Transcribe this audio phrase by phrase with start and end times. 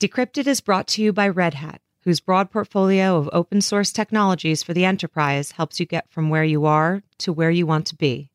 [0.00, 4.62] Decrypted is brought to you by Red Hat, whose broad portfolio of open source technologies
[4.62, 7.96] for the enterprise helps you get from where you are to where you want to
[7.96, 8.30] be.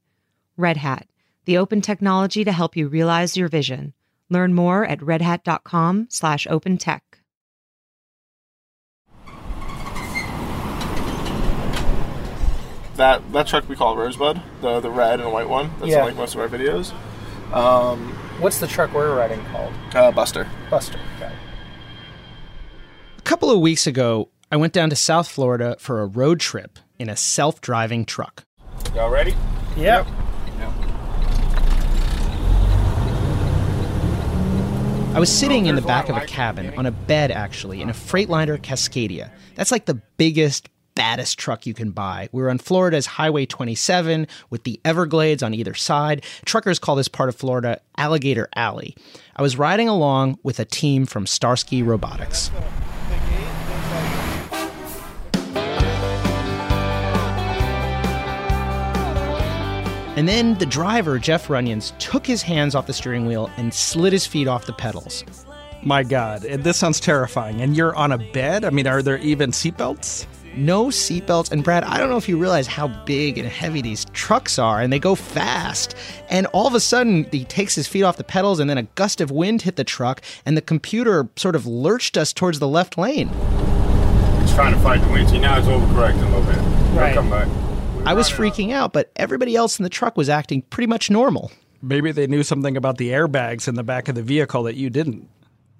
[0.57, 1.07] Red Hat,
[1.45, 3.93] the open technology to help you realize your vision.
[4.29, 7.19] Learn more at redhat.com slash open tech.
[12.95, 15.71] That that truck we call Rosebud, the the red and white one.
[15.79, 15.99] That's Yeah.
[16.01, 16.93] in like most of our videos.
[17.51, 19.71] Um, What's the truck we're riding called?
[19.95, 20.47] uh, Buster.
[20.69, 20.99] Buster.
[21.17, 21.31] Okay.
[23.23, 26.77] A couple of weeks ago, I went down to South Florida for a road trip
[26.99, 28.43] in a self driving truck.
[28.93, 29.33] Y'all ready?
[29.77, 30.05] Yep.
[35.15, 37.93] I was sitting in the back of a cabin, on a bed actually, in a
[37.93, 39.31] Freightliner Cascadia.
[39.55, 42.27] That's like the biggest, baddest truck you can buy.
[42.33, 46.25] We were on Florida's Highway 27 with the Everglades on either side.
[46.43, 48.97] Truckers call this part of Florida Alligator Alley.
[49.37, 52.51] I was riding along with a team from Starsky Robotics.
[60.15, 64.13] And then the driver, Jeff Runyons, took his hands off the steering wheel and slid
[64.13, 65.23] his feet off the pedals.
[65.81, 67.61] My God, this sounds terrifying.
[67.61, 68.63] And you're on a bed?
[68.63, 70.27] I mean, are there even seatbelts?
[70.55, 71.51] No seatbelts.
[71.51, 74.79] And Brad, I don't know if you realize how big and heavy these trucks are,
[74.81, 75.95] and they go fast.
[76.29, 78.83] And all of a sudden, he takes his feet off the pedals, and then a
[78.83, 82.67] gust of wind hit the truck, and the computer sort of lurched us towards the
[82.67, 83.29] left lane.
[84.43, 85.29] It's trying to fight the wind.
[85.29, 86.57] See, now it's overcorrecting a little bit.
[86.57, 87.15] It'll Right.
[87.15, 87.47] come back.
[88.05, 91.53] I was freaking out, but everybody else in the truck was acting pretty much normal.
[91.81, 94.89] Maybe they knew something about the airbags in the back of the vehicle that you
[94.89, 95.29] didn't.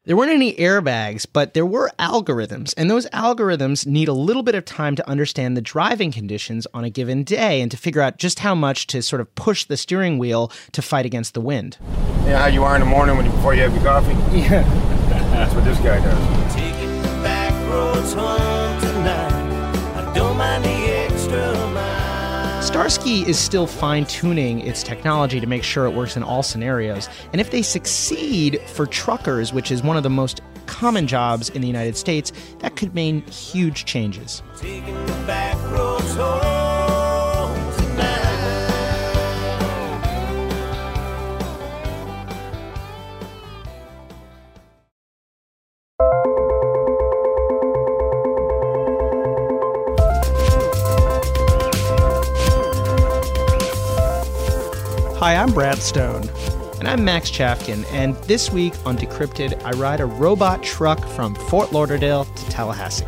[0.06, 4.56] There weren't any airbags, but there were algorithms, and those algorithms need a little bit
[4.56, 8.18] of time to understand the driving conditions on a given day and to figure out
[8.18, 11.78] just how much to sort of push the steering wheel to fight against the wind.
[12.24, 14.14] You know how you are in the morning when you, before you have your coffee?
[14.38, 14.64] Yeah.
[15.34, 16.44] That's what this guy does.
[22.74, 27.08] Starsky is still fine tuning its technology to make sure it works in all scenarios.
[27.32, 31.62] And if they succeed for truckers, which is one of the most common jobs in
[31.62, 34.42] the United States, that could mean huge changes.
[55.34, 56.30] Hi, I'm Brad Stone.
[56.78, 61.34] And I'm Max Chafkin, and this week on Decrypted, I ride a robot truck from
[61.34, 63.08] Fort Lauderdale to Tallahassee.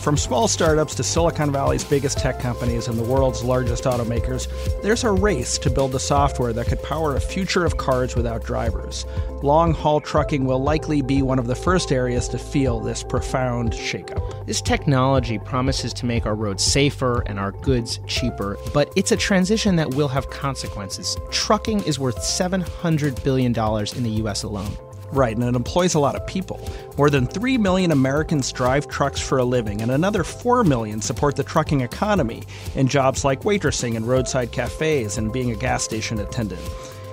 [0.00, 4.48] From small startups to Silicon Valley's biggest tech companies and the world's largest automakers,
[4.80, 8.42] there's a race to build the software that could power a future of cars without
[8.42, 9.04] drivers.
[9.42, 13.74] Long haul trucking will likely be one of the first areas to feel this profound
[13.74, 14.31] shakeup.
[14.44, 19.16] This technology promises to make our roads safer and our goods cheaper, but it's a
[19.16, 21.16] transition that will have consequences.
[21.30, 24.76] Trucking is worth $700 billion in the US alone.
[25.12, 26.58] Right, and it employs a lot of people.
[26.98, 31.36] More than 3 million Americans drive trucks for a living, and another 4 million support
[31.36, 32.42] the trucking economy
[32.74, 36.62] in jobs like waitressing and roadside cafes and being a gas station attendant.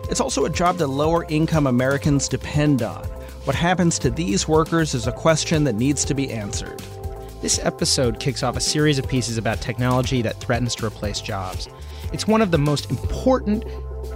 [0.09, 3.03] It's also a job that lower income Americans depend on.
[3.44, 6.81] What happens to these workers is a question that needs to be answered.
[7.41, 11.69] This episode kicks off a series of pieces about technology that threatens to replace jobs.
[12.11, 13.63] It's one of the most important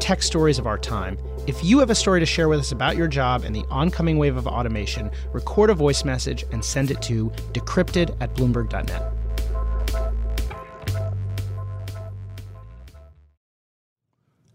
[0.01, 1.17] tech stories of our time.
[1.47, 4.17] If you have a story to share with us about your job and the oncoming
[4.17, 9.13] wave of automation, record a voice message and send it to decrypted at bloomberg.net.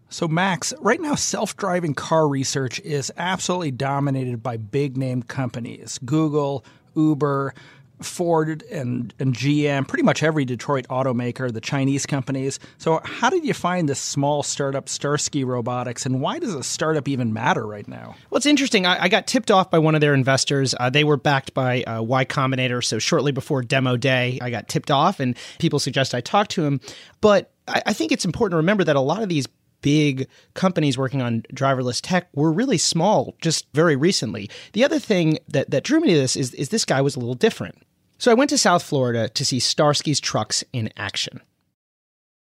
[0.09, 5.99] So, Max, right now, self driving car research is absolutely dominated by big name companies
[6.05, 6.63] Google,
[6.95, 7.53] Uber,
[8.01, 12.59] Ford, and, and GM, pretty much every Detroit automaker, the Chinese companies.
[12.77, 17.07] So, how did you find this small startup, Starsky Robotics, and why does a startup
[17.07, 18.15] even matter right now?
[18.29, 18.85] Well, it's interesting.
[18.85, 20.73] I, I got tipped off by one of their investors.
[20.79, 22.83] Uh, they were backed by uh, Y Combinator.
[22.83, 26.65] So shortly before demo day, I got tipped off, and people suggest I talk to
[26.65, 26.79] him.
[27.21, 29.47] But I, I think it's important to remember that a lot of these
[29.81, 34.49] big companies working on driverless tech were really small just very recently.
[34.73, 37.19] The other thing that, that drew me to this is, is this guy was a
[37.19, 37.81] little different.
[38.19, 41.39] So I went to South Florida to see Starsky's trucks in action.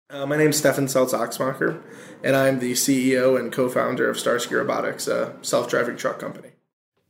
[0.10, 1.82] Uh, my name is Stefan Seltz Axmacher,
[2.22, 6.50] and I'm the CEO and co founder of Starsky Robotics, a self driving truck company.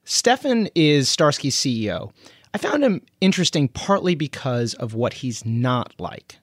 [0.04, 2.12] Stefan is Starsky's CEO.
[2.54, 6.38] I found him interesting partly because of what he's not like.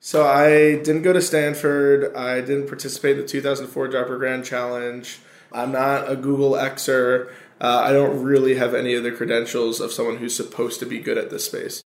[0.00, 2.16] So I didn't go to Stanford.
[2.16, 5.20] I didn't participate in the 2004 DARPA Grand Challenge.
[5.52, 7.30] I'm not a Google Xer.
[7.60, 11.00] Uh, I don't really have any of the credentials of someone who's supposed to be
[11.00, 11.82] good at this space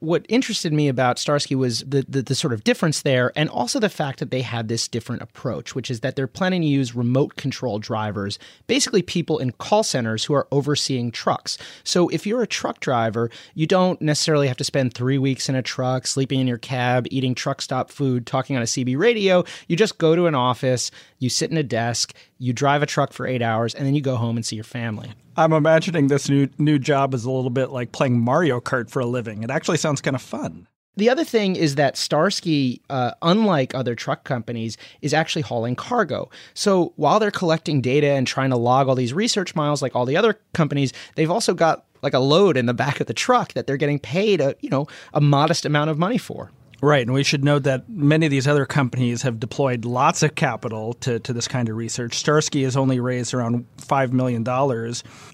[0.00, 3.80] what interested me about Starsky was the, the, the sort of difference there, and also
[3.80, 6.94] the fact that they had this different approach, which is that they're planning to use
[6.94, 11.58] remote control drivers, basically people in call centers who are overseeing trucks.
[11.84, 15.54] So if you're a truck driver, you don't necessarily have to spend three weeks in
[15.54, 19.44] a truck, sleeping in your cab, eating truck stop food, talking on a CB radio.
[19.66, 23.12] You just go to an office, you sit in a desk, you drive a truck
[23.12, 25.12] for eight hours, and then you go home and see your family.
[25.38, 28.98] I'm imagining this new new job is a little bit like playing Mario Kart for
[28.98, 29.44] a living.
[29.44, 30.66] It actually sounds kind of fun.
[30.96, 36.28] The other thing is that Starsky, uh, unlike other truck companies, is actually hauling cargo.
[36.54, 40.06] So while they're collecting data and trying to log all these research miles, like all
[40.06, 43.52] the other companies, they've also got like a load in the back of the truck
[43.52, 46.50] that they're getting paid a you know a modest amount of money for.
[46.80, 50.36] Right, and we should note that many of these other companies have deployed lots of
[50.36, 52.14] capital to, to this kind of research.
[52.14, 54.46] Starsky has only raised around $5 million.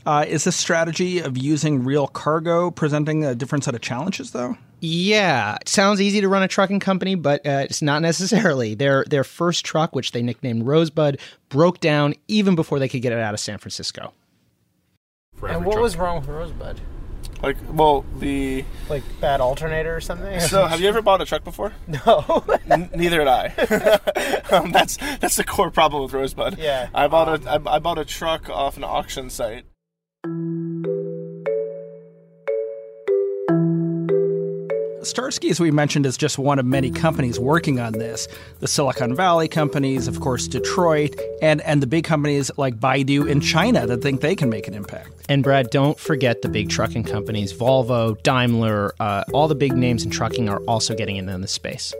[0.06, 4.56] Uh, is this strategy of using real cargo presenting a different set of challenges, though?
[4.80, 8.74] Yeah, it sounds easy to run a trucking company, but uh, it's not necessarily.
[8.74, 11.18] Their their first truck, which they nicknamed Rosebud,
[11.48, 14.12] broke down even before they could get it out of San Francisco.
[15.46, 15.82] and what truck.
[15.82, 16.80] was wrong with Rosebud?
[17.44, 20.40] Like, well, the like bad alternator or something.
[20.40, 21.74] So, have you ever bought a truck before?
[21.86, 22.42] No.
[22.70, 24.50] N- neither had I.
[24.50, 26.58] um, that's that's the core problem with Rosebud.
[26.58, 26.88] Yeah.
[26.94, 29.66] I bought a I, I bought a truck off an auction site
[35.04, 38.28] Starsky, as we mentioned, is just one of many companies working on this.
[38.60, 43.40] The Silicon Valley companies, of course, Detroit, and, and the big companies like Baidu in
[43.40, 45.10] China that think they can make an impact.
[45.28, 50.04] And Brad, don't forget the big trucking companies Volvo, Daimler, uh, all the big names
[50.04, 51.94] in trucking are also getting in on this space.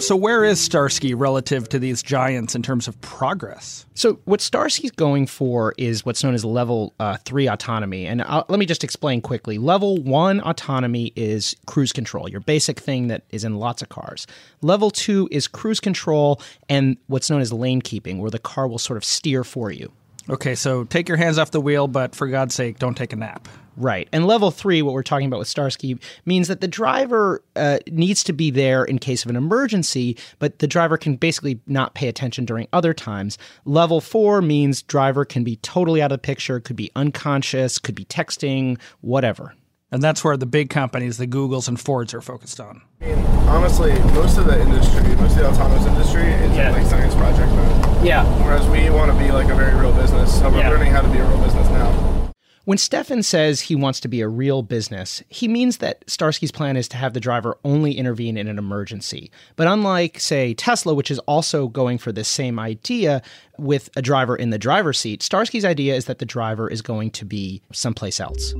[0.00, 3.84] So, where is Starsky relative to these giants in terms of progress?
[3.94, 8.06] So, what Starsky's going for is what's known as level uh, three autonomy.
[8.06, 9.58] And I'll, let me just explain quickly.
[9.58, 14.26] Level one autonomy is cruise control, your basic thing that is in lots of cars.
[14.62, 18.78] Level two is cruise control and what's known as lane keeping, where the car will
[18.78, 19.92] sort of steer for you.
[20.30, 23.16] Okay, so take your hands off the wheel, but for God's sake, don't take a
[23.16, 23.48] nap.
[23.76, 24.08] Right.
[24.12, 28.24] And level three, what we're talking about with Starsky, means that the driver uh, needs
[28.24, 32.08] to be there in case of an emergency, but the driver can basically not pay
[32.08, 33.38] attention during other times.
[33.64, 37.94] Level four means driver can be totally out of the picture, could be unconscious, could
[37.94, 39.54] be texting, whatever.
[39.92, 42.82] And that's where the big companies, the Googles and Fords, are focused on.
[43.00, 43.18] I mean,
[43.48, 46.70] honestly, most of the industry, most of the autonomous industry is yeah.
[46.70, 48.06] like science project mode.
[48.06, 48.24] Yeah.
[48.44, 50.38] Whereas we want to be like a very real business.
[50.38, 50.70] So we're yeah.
[50.70, 52.19] learning how to be a real business now.
[52.66, 56.76] When Stefan says he wants to be a real business, he means that Starsky's plan
[56.76, 59.30] is to have the driver only intervene in an emergency.
[59.56, 63.22] But unlike, say, Tesla, which is also going for this same idea
[63.56, 67.12] with a driver in the driver's seat, Starsky's idea is that the driver is going
[67.12, 68.52] to be someplace else.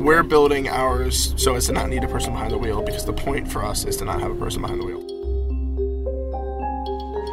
[0.00, 3.12] We're building ours so as to not need a person behind the wheel because the
[3.12, 5.00] point for us is to not have a person behind the wheel.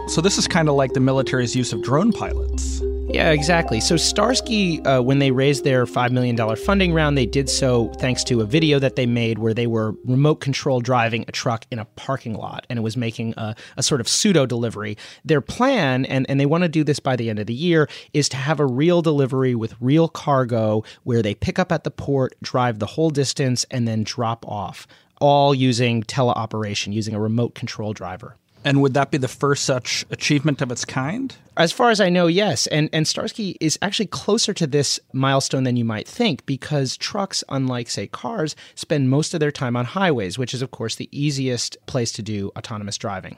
[0.08, 2.84] So, this is kind of like the military's use of drone pilots.
[3.12, 3.80] Yeah, exactly.
[3.80, 8.24] So Starsky, uh, when they raised their $5 million funding round, they did so thanks
[8.26, 11.80] to a video that they made where they were remote control driving a truck in
[11.80, 14.96] a parking lot and it was making a, a sort of pseudo delivery.
[15.26, 17.90] Their plan, and, and they want to do this by the end of the year,
[18.14, 21.92] is to have a real delivery with real cargo where they pick up at the
[21.92, 24.86] port, drive the whole distance, and then drop off,
[25.20, 28.36] all using teleoperation, using a remote control driver.
[28.64, 31.36] And would that be the first such achievement of its kind?
[31.56, 32.68] As far as I know, yes.
[32.68, 37.44] And and Starsky is actually closer to this milestone than you might think because trucks,
[37.50, 41.10] unlike say cars, spend most of their time on highways, which is of course the
[41.12, 43.38] easiest place to do autonomous driving.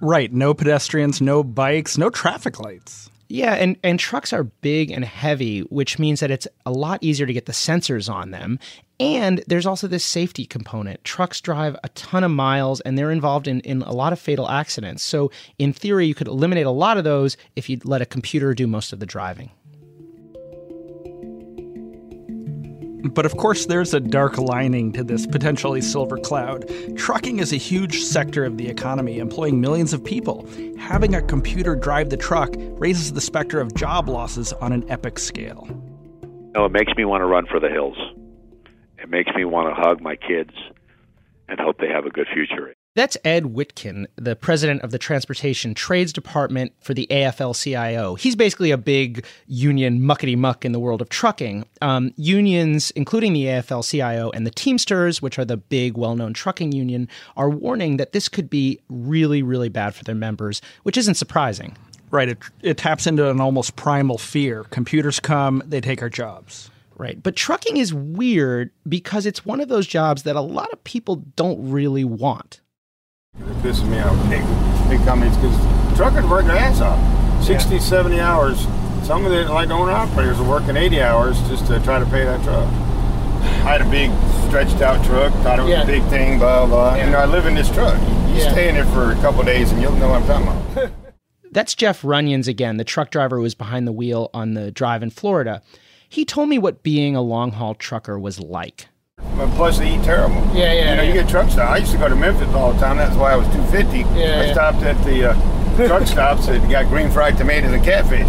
[0.00, 3.10] Right, no pedestrians, no bikes, no traffic lights.
[3.28, 7.26] Yeah, and, and trucks are big and heavy, which means that it's a lot easier
[7.26, 8.58] to get the sensors on them.
[8.98, 11.02] And there's also this safety component.
[11.04, 14.48] Trucks drive a ton of miles and they're involved in, in a lot of fatal
[14.48, 15.02] accidents.
[15.02, 18.54] So, in theory, you could eliminate a lot of those if you let a computer
[18.54, 19.50] do most of the driving.
[23.04, 26.70] But of course, there's a dark lining to this potentially silver cloud.
[26.96, 30.48] Trucking is a huge sector of the economy, employing millions of people.
[30.78, 35.18] Having a computer drive the truck raises the specter of job losses on an epic
[35.18, 35.68] scale.
[36.54, 37.98] No, it makes me want to run for the hills.
[38.98, 40.52] It makes me want to hug my kids
[41.48, 42.74] and hope they have a good future.
[42.96, 48.14] That's Ed Wytkind, the president of the Transportation Trades Department for the AFL CIO.
[48.14, 51.66] He's basically a big union muckety muck in the world of trucking.
[51.82, 56.32] Um, unions, including the AFL CIO and the Teamsters, which are the big well known
[56.32, 60.96] trucking union, are warning that this could be really, really bad for their members, which
[60.96, 61.76] isn't surprising.
[62.10, 62.30] Right.
[62.30, 64.64] It, it taps into an almost primal fear.
[64.70, 66.70] Computers come, they take our jobs.
[66.96, 67.22] Right.
[67.22, 71.16] But trucking is weird because it's one of those jobs that a lot of people
[71.36, 72.62] don't really want.
[73.40, 74.42] It pisses me off, big,
[74.88, 77.44] big companies, because truckers work their ass off.
[77.44, 77.80] 60, yeah.
[77.80, 78.60] 70 hours.
[79.06, 82.24] Some of the, like owner operators, are working 80 hours just to try to pay
[82.24, 82.66] that truck.
[83.66, 84.10] I had a big
[84.48, 85.82] stretched out truck, thought it was yeah.
[85.82, 86.94] a big thing, blah, blah.
[86.94, 87.04] Yeah.
[87.04, 88.00] You know, I live in this truck.
[88.28, 88.50] You yeah.
[88.50, 90.92] stay in it for a couple days and you'll know what I'm talking about.
[91.52, 95.02] That's Jeff Runyons again, the truck driver who was behind the wheel on the drive
[95.02, 95.62] in Florida.
[96.08, 98.88] He told me what being a long haul trucker was like.
[99.36, 100.36] But plus, they eat terrible.
[100.54, 100.90] Yeah, yeah.
[100.90, 101.08] You know, yeah.
[101.08, 101.70] you get truck stops.
[101.70, 102.96] I used to go to Memphis all the time.
[102.96, 103.98] That's why I was 250.
[103.98, 104.52] Yeah, I yeah.
[104.52, 108.28] stopped at the uh, truck stops that got green fried tomatoes and catfish.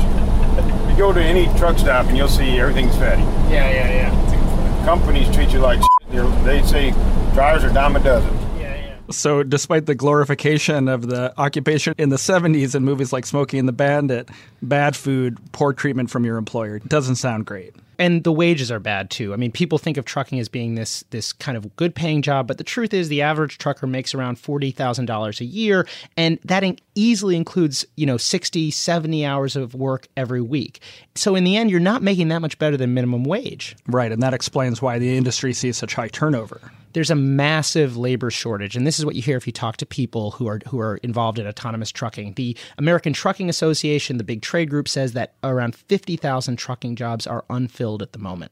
[0.90, 3.22] You go to any truck stop and you'll see everything's fatty.
[3.52, 4.86] Yeah, yeah, yeah.
[4.86, 6.44] Companies treat you like shit.
[6.44, 6.92] They say
[7.34, 8.34] drivers are dime a dozen.
[8.60, 8.98] Yeah, yeah.
[9.10, 13.68] So, despite the glorification of the occupation in the 70s in movies like Smokey and
[13.68, 14.28] the Bandit,
[14.62, 19.10] bad food, poor treatment from your employer doesn't sound great and the wages are bad
[19.10, 19.34] too.
[19.34, 22.48] I mean, people think of trucking as being this this kind of good paying job,
[22.48, 26.64] but the truth is the average trucker makes around $40,000 a year and that
[26.96, 30.82] easily includes, you know, 60, 70 hours of work every week.
[31.16, 33.76] So in the end, you're not making that much better than minimum wage.
[33.88, 38.32] Right, and that explains why the industry sees such high turnover there's a massive labor
[38.32, 40.80] shortage, and this is what you hear if you talk to people who are who
[40.80, 42.34] are involved in autonomous trucking.
[42.34, 47.46] The American Trucking Association, the big trade group, says that around 50,000 trucking jobs are
[47.52, 48.52] unfilled at the moment.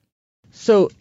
[0.51, 0.91] So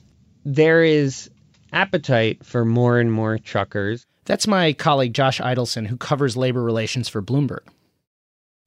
[0.47, 1.29] there is
[1.71, 4.07] appetite for more and more truckers.
[4.25, 7.67] That's my colleague Josh Eidelson, who covers labor relations for Bloomberg.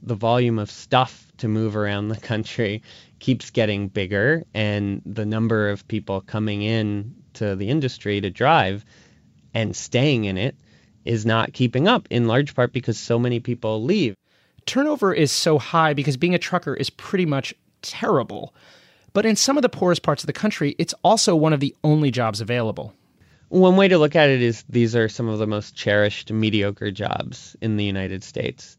[0.04, 2.84] The volume of stuff to move around the country
[3.18, 8.86] keeps getting bigger, and the number of people coming in to the industry to drive
[9.54, 10.56] and staying in it
[11.06, 14.16] is not keeping up in large part because so many people leave.
[14.66, 18.54] Turnover is so high because being a trucker is pretty much terrible.
[19.14, 21.74] But in some of the poorest parts of the country, it's also one of the
[21.84, 22.94] only jobs available.
[23.50, 26.92] One way to look at it is these are some of the most cherished mediocre
[26.92, 28.78] jobs in the United States.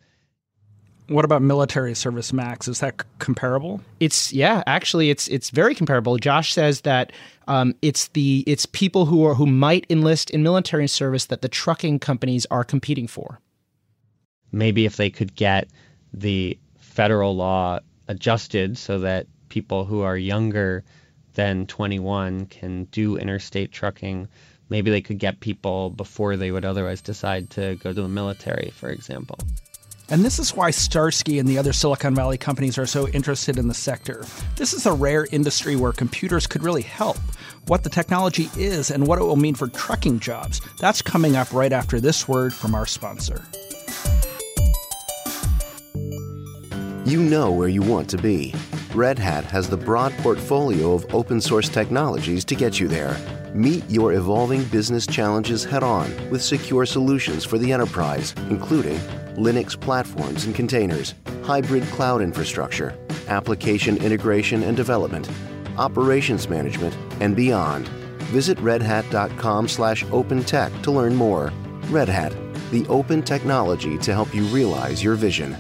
[1.09, 2.69] What about military service max?
[2.69, 3.81] Is that c- comparable?
[3.99, 6.17] It's yeah, actually, it's it's very comparable.
[6.19, 7.12] Josh says that
[7.47, 11.49] um, it's the it's people who are who might enlist in military service that the
[11.49, 13.41] trucking companies are competing for.
[14.53, 15.69] Maybe if they could get
[16.12, 20.85] the federal law adjusted so that people who are younger
[21.35, 24.29] than 21 can do interstate trucking.
[24.71, 28.71] Maybe they could get people before they would otherwise decide to go to the military,
[28.75, 29.38] for example.
[30.11, 33.69] And this is why Starsky and the other Silicon Valley companies are so interested in
[33.69, 34.25] the sector.
[34.57, 37.19] This is a rare industry where computers could really help.
[37.67, 41.53] What the technology is and what it will mean for trucking jobs, that's coming up
[41.53, 43.45] right after this word from our sponsor.
[47.05, 48.55] You know where you want to be.
[48.95, 53.15] Red Hat has the broad portfolio of open source technologies to get you there.
[53.53, 58.99] Meet your evolving business challenges head on with secure solutions for the enterprise, including
[59.38, 65.30] Linux platforms and containers, hybrid cloud infrastructure, application integration and development,
[65.76, 67.88] operations management, and beyond.
[68.28, 71.52] Visit redhat.com slash opentech to learn more.
[71.90, 72.35] Red Hat,
[72.71, 75.57] the open technology to help you realize your vision.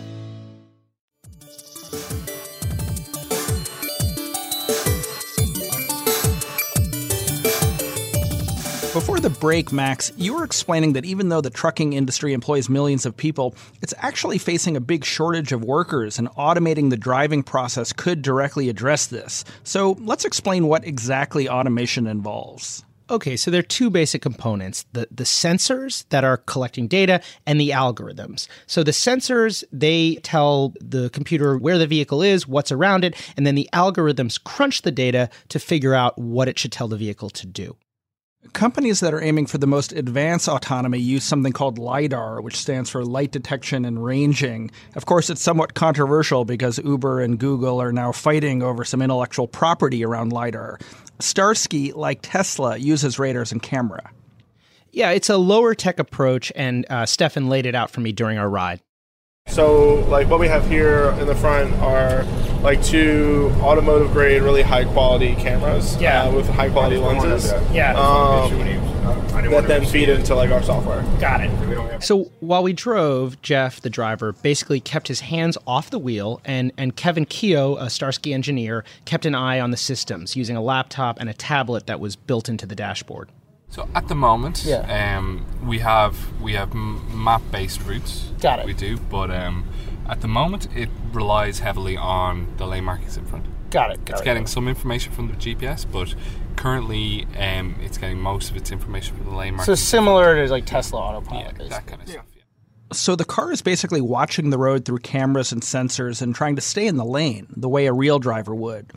[8.98, 13.06] Before the break, Max, you were explaining that even though the trucking industry employs millions
[13.06, 17.92] of people, it's actually facing a big shortage of workers, and automating the driving process
[17.92, 19.44] could directly address this.
[19.62, 22.84] So let's explain what exactly automation involves.
[23.08, 27.60] Okay, so there are two basic components the, the sensors that are collecting data and
[27.60, 28.48] the algorithms.
[28.66, 33.46] So the sensors, they tell the computer where the vehicle is, what's around it, and
[33.46, 37.30] then the algorithms crunch the data to figure out what it should tell the vehicle
[37.30, 37.76] to do.
[38.52, 42.88] Companies that are aiming for the most advanced autonomy use something called LiDAR, which stands
[42.88, 44.70] for light detection and ranging.
[44.94, 49.48] Of course, it's somewhat controversial because Uber and Google are now fighting over some intellectual
[49.48, 50.78] property around LiDAR.
[51.18, 54.10] Starsky, like Tesla, uses radars and camera.
[54.92, 58.38] Yeah, it's a lower tech approach, and uh, Stefan laid it out for me during
[58.38, 58.80] our ride.
[59.48, 62.24] So, like what we have here in the front are
[62.62, 66.00] like two automotive grade, really high quality cameras.
[66.00, 66.24] Yeah.
[66.24, 67.52] Uh, with high quality lenses.
[67.72, 67.94] Yeah.
[67.94, 68.50] Um,
[69.50, 71.02] that then feed into like our software.
[71.20, 72.02] Got it.
[72.02, 76.72] So while we drove, Jeff, the driver, basically kept his hands off the wheel, and,
[76.76, 81.18] and Kevin Keogh, a Starsky engineer, kept an eye on the systems using a laptop
[81.18, 83.30] and a tablet that was built into the dashboard.
[83.70, 85.16] So at the moment, Yeah.
[85.18, 88.30] um, we have we have map based routes.
[88.40, 88.66] Got it.
[88.66, 89.64] We do, but um,
[90.08, 93.46] at the moment, it relies heavily on the lane markings in front.
[93.70, 94.00] Got it.
[94.06, 96.14] it's getting some information from the GPS, but
[96.56, 99.66] currently, um, it's getting most of its information from the lane markings.
[99.66, 101.56] So similar to like Tesla autopilot.
[101.60, 102.24] yeah, that kind of stuff.
[102.90, 106.62] So the car is basically watching the road through cameras and sensors and trying to
[106.62, 108.92] stay in the lane the way a real driver would.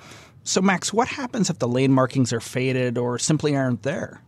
[0.45, 4.21] So, Max, what happens if the lane markings are faded or simply aren't there?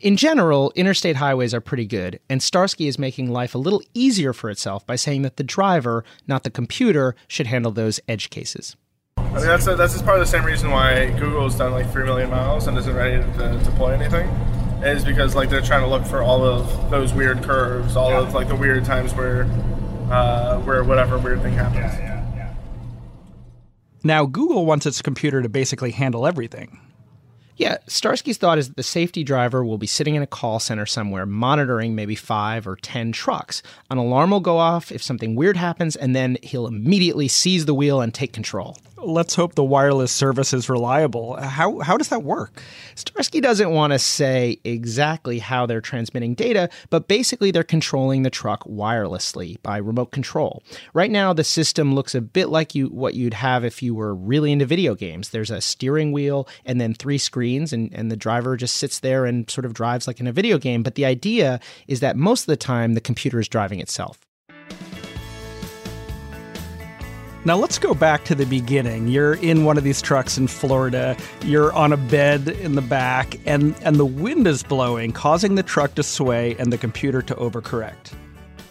[0.00, 4.32] In general, interstate highways are pretty good, and Starsky is making life a little easier
[4.32, 8.76] for itself by saying that the driver, not the computer, should handle those edge cases.
[9.18, 12.04] I mean, that's that's just part of the same reason why Google's done like three
[12.04, 14.26] million miles and isn't ready to deploy anything,
[14.82, 18.32] is because like they're trying to look for all of those weird curves, all of
[18.32, 19.42] like the weird times where,
[20.10, 21.92] uh, where whatever weird thing happens.
[21.98, 22.54] Yeah, yeah,
[24.02, 26.80] Now, Google wants its computer to basically handle everything.
[27.60, 30.86] Yeah, Starsky's thought is that the safety driver will be sitting in a call center
[30.86, 33.62] somewhere monitoring maybe five or ten trucks.
[33.90, 37.74] An alarm will go off if something weird happens, and then he'll immediately seize the
[37.74, 38.78] wheel and take control.
[39.02, 41.36] Let's hope the wireless service is reliable.
[41.36, 42.60] How, how does that work?
[42.94, 48.30] Starsky doesn't want to say exactly how they're transmitting data, but basically they're controlling the
[48.30, 50.62] truck wirelessly by remote control.
[50.92, 54.14] Right now, the system looks a bit like you what you'd have if you were
[54.14, 55.30] really into video games.
[55.30, 59.24] There's a steering wheel and then three screens, and, and the driver just sits there
[59.24, 60.82] and sort of drives like in a video game.
[60.82, 64.20] But the idea is that most of the time the computer is driving itself.
[67.42, 69.08] Now let's go back to the beginning.
[69.08, 71.16] You're in one of these trucks in Florida.
[71.42, 75.62] You're on a bed in the back, and, and the wind is blowing, causing the
[75.62, 78.12] truck to sway and the computer to overcorrect.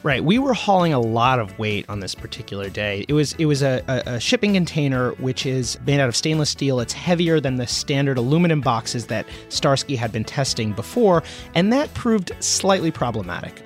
[0.04, 3.06] Right, we were hauling a lot of weight on this particular day.
[3.10, 6.52] It was it was a, a, a shipping container which is made out of stainless
[6.52, 6.80] steel.
[6.80, 11.22] It's heavier than the standard aluminum boxes that Starsky had been testing before,
[11.54, 13.62] and that proved slightly problematic.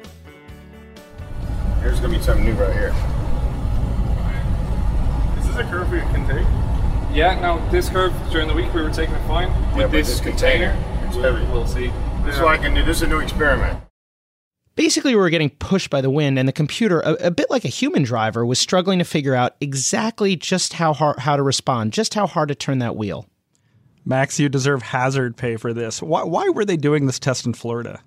[1.82, 3.23] Here's gonna be something new right here.
[5.54, 6.48] Is a curve we can take?
[7.16, 9.50] Yeah, no, this curve during the week we were taking it fine.
[9.50, 11.52] With Yeah, but this, this container, container, it's we'll, heavy.
[11.52, 11.92] we'll see.
[12.26, 12.84] This is what I can do.
[12.84, 13.80] This is a new experiment.
[14.76, 17.66] Basically, we were getting pushed by the wind, and the computer, a, a bit like
[17.66, 21.94] a human driver, was struggling to figure out exactly just how hard, how to respond,
[21.94, 23.28] just how hard to turn that wheel.
[24.04, 26.02] Max, you deserve hazard pay for this.
[26.02, 28.02] Why, why were they doing this test in Florida?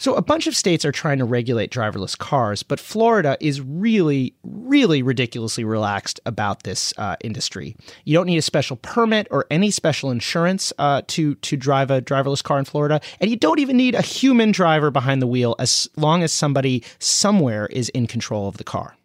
[0.00, 4.32] So, a bunch of states are trying to regulate driverless cars, but Florida is really,
[4.44, 7.74] really ridiculously relaxed about this uh, industry.
[8.04, 12.00] You don't need a special permit or any special insurance uh, to to drive a
[12.00, 15.56] driverless car in Florida, and you don't even need a human driver behind the wheel
[15.58, 18.97] as long as somebody somewhere is in control of the car.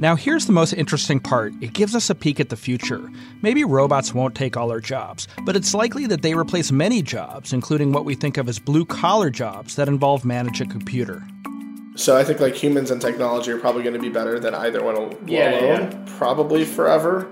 [0.00, 3.10] Now, here's the most interesting part it gives us a peek at the future.
[3.42, 7.52] Maybe robots won't take all our jobs, but it's likely that they replace many jobs,
[7.52, 11.26] including what we think of as blue collar jobs that involve managing a computer.
[11.96, 14.84] So I think like humans and technology are probably going to be better than either
[14.84, 17.28] one al- Yeah, alone, probably forever.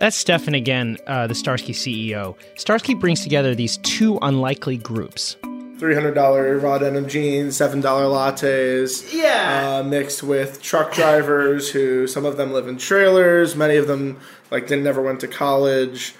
[0.00, 2.34] That's Stefan again, uh, the Starsky CEO.
[2.56, 5.36] Starsky brings together these two unlikely groups.
[5.78, 9.12] Three hundred dollar raw denim jeans, seven dollar lattes.
[9.12, 9.80] Yeah.
[9.80, 14.18] Uh, mixed with truck drivers who some of them live in trailers, many of them
[14.50, 16.14] like they never went to college.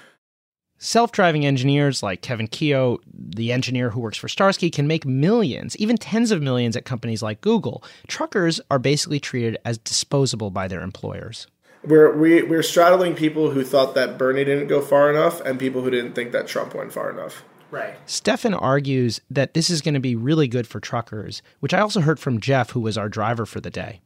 [0.77, 5.75] Self driving engineers like Kevin Keogh, the engineer who works for Starsky, can make millions,
[5.77, 7.83] even tens of millions at companies like Google.
[8.07, 11.47] Truckers are basically treated as disposable by their employers.
[11.83, 15.81] We're we, we're straddling people who thought that Bernie didn't go far enough, and people
[15.81, 17.43] who didn't think that Trump went far enough.
[17.69, 17.95] Right.
[18.05, 22.01] Stefan argues that this is going to be really good for truckers, which I also
[22.01, 24.01] heard from Jeff, who was our driver for the day.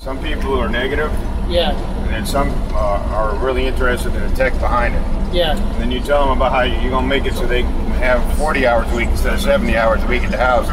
[0.00, 1.10] Some people are negative,
[1.48, 1.70] Yeah,
[2.02, 5.34] and then some uh, are really interested in the tech behind it.
[5.34, 5.56] yeah.
[5.56, 8.36] And then you tell them about how you're gonna make it so they can have
[8.38, 10.68] 40 hours a week instead of 70 hours a week at the house.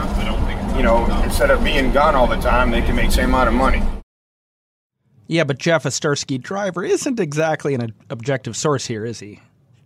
[0.76, 3.50] You know, instead of being gone all the time, they can make the same amount
[3.50, 3.84] of money.
[5.28, 9.40] Yeah, but Jeff, a Starsky driver, isn't exactly an objective source here, is he?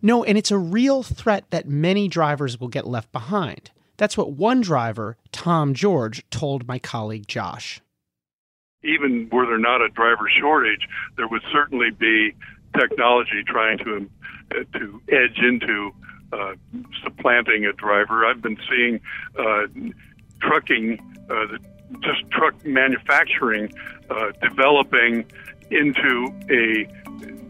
[0.06, 3.72] No, and it's a real threat that many drivers will get left behind.
[3.98, 7.82] That's what one driver, Tom George, told my colleague Josh.
[8.84, 10.88] Even were there not a driver shortage,
[11.18, 12.36] there would certainly be
[12.80, 14.08] technology trying to
[14.52, 15.92] uh, to edge into
[16.32, 16.54] uh,
[17.04, 18.28] supplanting a driver.
[18.28, 19.02] I've been seeing
[19.40, 19.64] uh,
[20.40, 21.00] trucking,
[21.32, 21.58] uh,
[22.02, 23.74] just truck manufacturing,
[24.12, 25.26] uh, developing
[25.70, 26.88] into a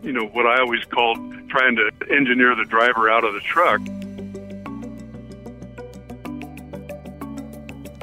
[0.06, 1.18] you know what I always called
[1.50, 3.82] trying to engineer the driver out of the truck.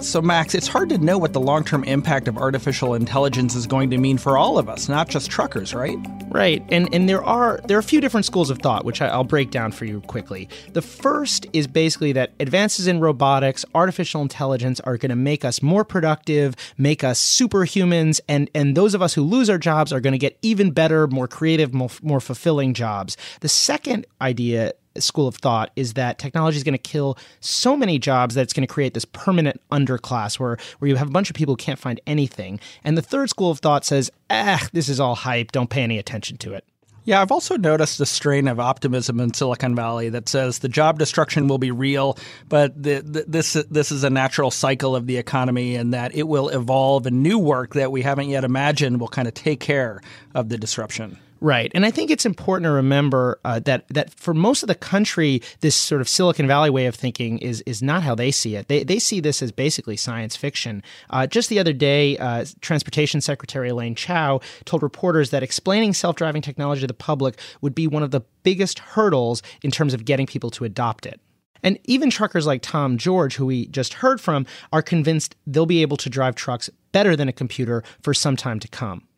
[0.03, 3.69] So, Max, it's hard to know what the long term impact of artificial intelligence is
[3.69, 5.97] going to mean for all of us, not just truckers, right?
[6.29, 9.17] Right, and and there are there are a few different schools of thought, which I,
[9.17, 10.49] will break down for you quickly.
[10.73, 15.63] The first is basically that advances in robotics, artificial intelligence, are going to make us
[15.63, 20.01] more productive, make us superhumans, and and those of us who lose our jobs are
[20.01, 23.17] going to get even better, more creative, more, more fulfilling jobs.
[23.41, 27.99] The second idea school of thought is that technology is going to kill so many
[27.99, 31.31] jobs that it's going to create this permanent underclass where, where you have a bunch
[31.31, 32.61] of people who can't find anything.
[32.85, 35.53] And the third school of thought says, ah, this is all hype.
[35.53, 36.65] Don't pay any attention to it.
[37.05, 41.01] Yeah, I've also noticed a strain of optimism in Silicon Valley that says the job
[41.01, 42.17] destruction will be real,
[42.49, 46.29] but the, the, this this is a natural cycle of the economy, and that it
[46.29, 50.01] will evolve, and new work that we haven't yet imagined will kind of take care
[50.37, 51.19] of the disruption.
[51.43, 54.77] Right, and I think it's important to remember uh, that that for most of the
[54.77, 58.55] country, this sort of Silicon Valley way of thinking is is not how they see
[58.55, 58.69] it.
[58.69, 60.85] They they see this as basically science fiction.
[61.11, 66.15] Uh, just the other day, uh, Transportation Secretary Elaine Chao told reporters that explaining self
[66.15, 70.05] driving technology to the public would be one of the biggest hurdles in terms of
[70.05, 71.21] getting people to adopt it.
[71.65, 75.83] And even truckers like Tom George, who we just heard from, are convinced they'll be
[75.83, 79.09] able to drive trucks better than a computer for some time to come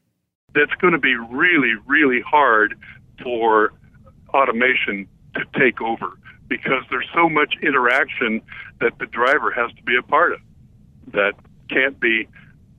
[0.54, 2.74] that's going to be really, really hard
[3.22, 3.72] for
[4.32, 8.40] automation to take over because there's so much interaction
[8.80, 10.40] that the driver has to be a part of
[11.12, 11.32] that
[11.68, 12.28] can't be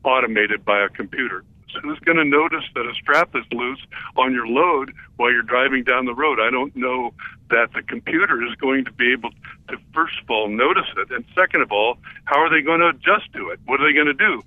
[0.04, 1.44] automated by a computer.
[1.74, 3.84] So who's going to notice that a strap is loose
[4.16, 6.40] on your load while you're driving down the road?
[6.40, 7.14] I don't know
[7.50, 9.32] that the computer is going to be able
[9.70, 11.12] to, first of all, notice it.
[11.12, 13.60] And second of all, how are they going to adjust to it?
[13.66, 14.42] What are they going to do?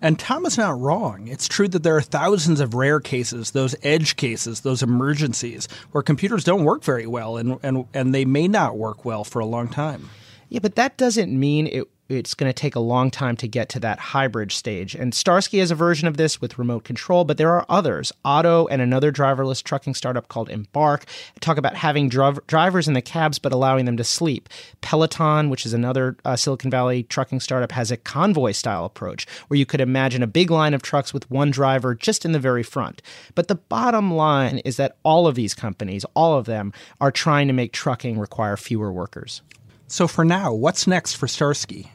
[0.00, 1.26] And Tom is not wrong.
[1.26, 6.02] It's true that there are thousands of rare cases, those edge cases, those emergencies, where
[6.02, 9.46] computers don't work very well and, and, and they may not work well for a
[9.46, 10.08] long time.
[10.48, 13.68] Yeah, but that doesn't mean it it's going to take a long time to get
[13.68, 14.94] to that hybrid stage.
[14.94, 18.12] And Starsky has a version of this with remote control, but there are others.
[18.24, 21.04] Otto and another driverless trucking startup called Embark
[21.40, 24.48] talk about having dr- drivers in the cabs but allowing them to sleep.
[24.80, 29.58] Peloton, which is another uh, Silicon Valley trucking startup, has a convoy style approach where
[29.58, 32.62] you could imagine a big line of trucks with one driver just in the very
[32.62, 33.02] front.
[33.34, 37.48] But the bottom line is that all of these companies, all of them, are trying
[37.48, 39.42] to make trucking require fewer workers.
[39.88, 41.90] So for now, what's next for Starsky?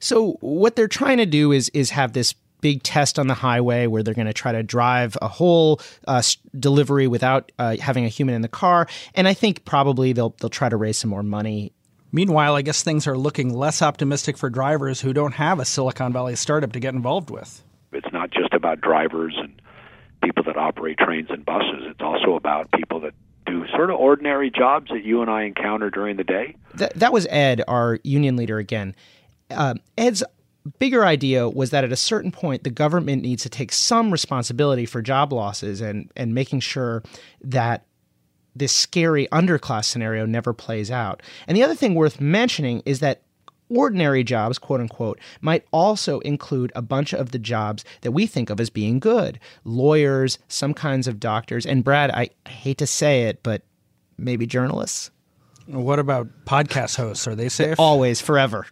[0.00, 3.86] So what they're trying to do is is have this big test on the highway
[3.86, 6.22] where they're going to try to drive a whole uh,
[6.58, 8.86] delivery without uh, having a human in the car.
[9.14, 11.72] And I think probably they'll they'll try to raise some more money.
[12.12, 16.12] Meanwhile, I guess things are looking less optimistic for drivers who don't have a Silicon
[16.12, 17.62] Valley startup to get involved with.
[17.92, 19.60] It's not just about drivers and
[20.22, 21.84] people that operate trains and buses.
[21.84, 23.14] It's also about people that
[23.52, 26.56] do sort of ordinary jobs that you and I encounter during the day.
[26.74, 28.94] That, was Ed, our union leader again
[29.52, 30.22] uh, Ed's
[30.78, 34.86] bigger idea was that at a certain point the government needs to take some responsibility
[34.86, 37.02] for job losses and and making sure
[37.40, 37.84] that
[38.54, 41.22] this scary underclass scenario never plays out.
[41.46, 43.22] And the other thing worth mentioning is that
[43.74, 48.50] ordinary jobs, quote unquote, might also include a bunch of the jobs that we think
[48.50, 52.86] of as being good lawyers, some kinds of doctors, and Brad, I, I hate to
[52.86, 53.62] say it, but
[54.18, 55.10] maybe journalists.
[55.66, 57.26] What about podcast hosts?
[57.28, 57.78] Are they safe?
[57.78, 58.66] Always, forever.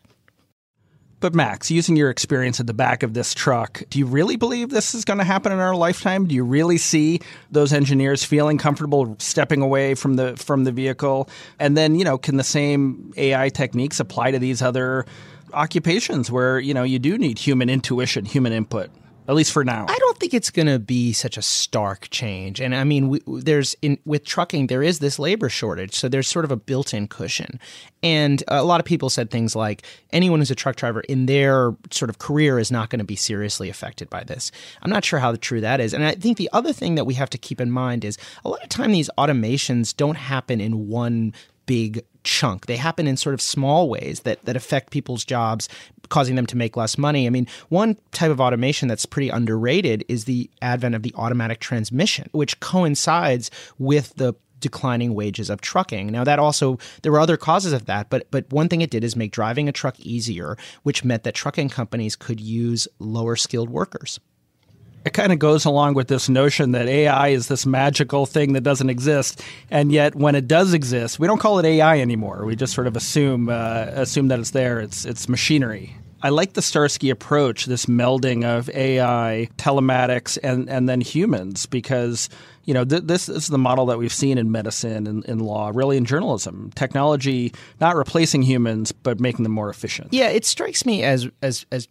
[1.20, 4.70] But Max, using your experience at the back of this truck, do you really believe
[4.70, 6.26] this is going to happen in our lifetime?
[6.26, 11.28] Do you really see those engineers feeling comfortable stepping away from the from the vehicle?
[11.58, 15.04] And then, you know, can the same AI techniques apply to these other
[15.52, 18.90] occupations where, you know, you do need human intuition, human input?
[19.28, 19.86] At least for now.
[19.88, 22.60] I don't think it's going to be such a stark change.
[22.60, 26.28] And I mean, we, there's in with trucking there is this labor shortage, so there's
[26.28, 27.60] sort of a built-in cushion.
[28.02, 31.74] And a lot of people said things like anyone who's a truck driver in their
[31.90, 34.50] sort of career is not going to be seriously affected by this.
[34.82, 35.94] I'm not sure how true that is.
[35.94, 38.48] And I think the other thing that we have to keep in mind is a
[38.48, 41.34] lot of time these automations don't happen in one
[41.66, 42.66] big chunk.
[42.66, 45.68] They happen in sort of small ways that, that affect people's jobs,
[46.08, 47.26] causing them to make less money.
[47.26, 51.60] I mean, one type of automation that's pretty underrated is the advent of the automatic
[51.60, 56.08] transmission, which coincides with the declining wages of trucking.
[56.08, 59.02] Now that also there were other causes of that, but but one thing it did
[59.02, 63.70] is make driving a truck easier, which meant that trucking companies could use lower skilled
[63.70, 64.20] workers
[65.04, 68.62] it kind of goes along with this notion that AI is this magical thing that
[68.62, 72.44] doesn't exist, and yet when it does exist, we don't call it AI anymore.
[72.44, 74.80] We just sort of assume uh, assume that it's there.
[74.80, 75.96] It's it's machinery.
[76.22, 82.28] I like the Starsky approach, this melding of AI, telematics, and and then humans, because
[82.64, 85.70] you know th- this, is the model that we've seen in medicine and in law,
[85.72, 86.72] really in journalism.
[86.74, 90.12] Technology not replacing humans, but making them more efficient.
[90.12, 91.88] Yeah, it strikes me as as as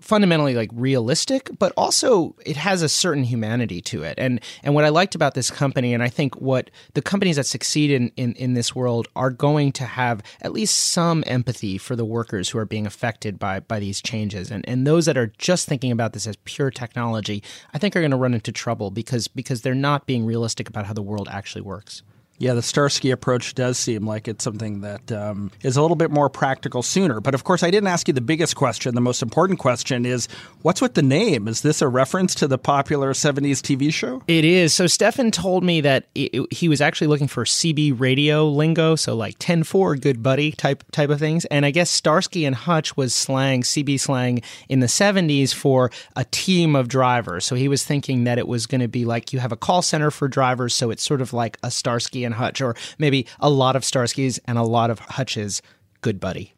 [0.00, 4.14] fundamentally like realistic, but also it has a certain humanity to it.
[4.18, 7.46] And and what I liked about this company, and I think what the companies that
[7.46, 11.96] succeed in, in, in this world are going to have at least some empathy for
[11.96, 14.50] the workers who are being affected by by these changes.
[14.50, 17.42] And and those that are just thinking about this as pure technology,
[17.74, 20.86] I think are going to run into trouble because because they're not being realistic about
[20.86, 22.02] how the world actually works.
[22.38, 26.12] Yeah, the Starsky approach does seem like it's something that um, is a little bit
[26.12, 27.20] more practical sooner.
[27.20, 28.94] But of course, I didn't ask you the biggest question.
[28.94, 30.28] The most important question is
[30.62, 31.48] what's with the name?
[31.48, 34.22] Is this a reference to the popular 70s TV show?
[34.28, 34.72] It is.
[34.72, 39.16] So Stefan told me that it, he was actually looking for CB radio lingo, so
[39.16, 41.44] like 10 4, good buddy type, type of things.
[41.46, 46.24] And I guess Starsky and Hutch was slang, CB slang in the 70s for a
[46.26, 47.44] team of drivers.
[47.44, 49.82] So he was thinking that it was going to be like you have a call
[49.82, 53.48] center for drivers, so it's sort of like a Starsky and Hutch, or maybe a
[53.50, 55.62] lot of Starskys and a lot of Hutch's
[56.00, 56.54] Good buddy.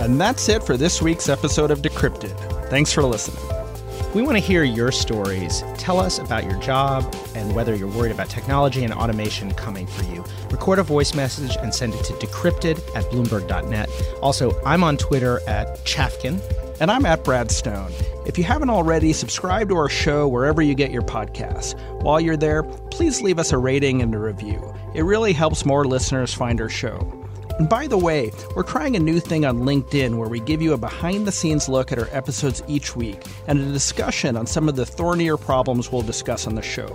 [0.00, 2.36] And that's it for this week's episode of Decrypted.
[2.68, 3.61] Thanks for listening.
[4.14, 5.64] We want to hear your stories.
[5.78, 10.04] Tell us about your job and whether you're worried about technology and automation coming for
[10.04, 10.22] you.
[10.50, 13.88] Record a voice message and send it to decrypted at bloomberg.net.
[14.20, 16.42] Also, I'm on Twitter at Chafkin.
[16.78, 17.92] And I'm at Brad Stone.
[18.26, 21.78] If you haven't already, subscribe to our show wherever you get your podcasts.
[22.02, 24.74] While you're there, please leave us a rating and a review.
[24.92, 27.21] It really helps more listeners find our show.
[27.58, 30.72] And by the way, we're trying a new thing on LinkedIn where we give you
[30.72, 34.68] a behind the scenes look at our episodes each week and a discussion on some
[34.68, 36.88] of the thornier problems we'll discuss on the show.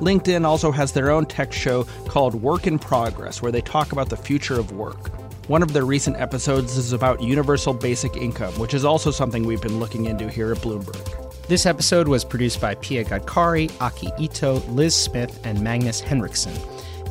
[0.00, 4.08] LinkedIn also has their own tech show called Work in Progress where they talk about
[4.08, 5.10] the future of work.
[5.48, 9.62] One of their recent episodes is about universal basic income, which is also something we've
[9.62, 11.46] been looking into here at Bloomberg.
[11.48, 16.52] This episode was produced by Pia Gadkari, Aki Ito, Liz Smith, and Magnus Henriksen.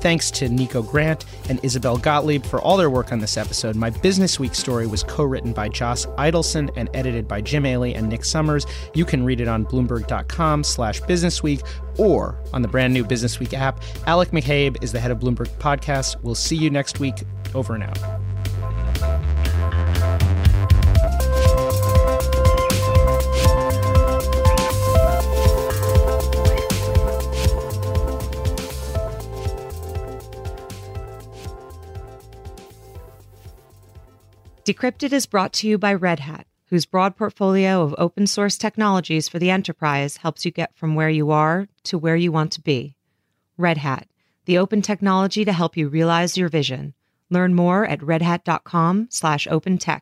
[0.01, 3.75] Thanks to Nico Grant and Isabel Gottlieb for all their work on this episode.
[3.75, 8.07] My Business Week story was co-written by Josh Eidelson and edited by Jim Aley and
[8.09, 8.65] Nick Summers.
[8.93, 13.53] You can read it on Bloomberg.com slash Businessweek or on the brand new Business Week
[13.53, 13.81] app.
[14.05, 16.21] Alec McCabe is the head of Bloomberg Podcast.
[16.21, 17.23] We'll see you next week.
[17.53, 18.16] Over and out.
[34.67, 39.29] Decrypted is brought to you by Red Hat, whose broad portfolio of open source technologies
[39.29, 42.59] for the enterprise helps you get from where you are to where you want to
[42.59, 42.97] be.
[43.55, 44.09] Red Hat,
[44.43, 46.93] the open technology to help you realize your vision.
[47.29, 50.01] Learn more at redhat.com/opentech.